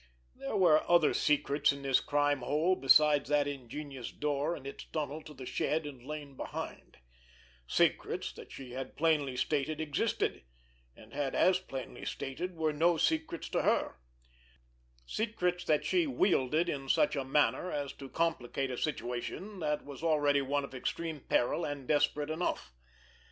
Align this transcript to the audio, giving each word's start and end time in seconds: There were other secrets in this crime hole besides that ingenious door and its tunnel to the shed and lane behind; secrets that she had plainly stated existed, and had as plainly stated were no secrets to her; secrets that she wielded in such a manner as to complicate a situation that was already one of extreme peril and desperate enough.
There 0.33 0.55
were 0.57 0.81
other 0.89 1.13
secrets 1.13 1.71
in 1.71 1.83
this 1.83 1.99
crime 1.99 2.39
hole 2.39 2.75
besides 2.75 3.29
that 3.29 3.47
ingenious 3.47 4.11
door 4.11 4.55
and 4.55 4.65
its 4.65 4.85
tunnel 4.85 5.21
to 5.21 5.33
the 5.35 5.45
shed 5.45 5.85
and 5.85 6.03
lane 6.03 6.35
behind; 6.35 6.97
secrets 7.67 8.31
that 8.33 8.51
she 8.51 8.71
had 8.71 8.97
plainly 8.97 9.37
stated 9.37 9.79
existed, 9.79 10.43
and 10.95 11.13
had 11.13 11.35
as 11.35 11.59
plainly 11.59 12.03
stated 12.03 12.55
were 12.55 12.73
no 12.73 12.97
secrets 12.97 13.47
to 13.49 13.61
her; 13.61 13.99
secrets 15.05 15.65
that 15.65 15.85
she 15.85 16.07
wielded 16.07 16.67
in 16.67 16.89
such 16.89 17.15
a 17.15 17.23
manner 17.23 17.69
as 17.71 17.93
to 17.93 18.09
complicate 18.09 18.71
a 18.71 18.77
situation 18.79 19.59
that 19.59 19.85
was 19.85 20.01
already 20.01 20.41
one 20.41 20.63
of 20.63 20.73
extreme 20.73 21.19
peril 21.19 21.63
and 21.63 21.87
desperate 21.87 22.31
enough. 22.31 22.73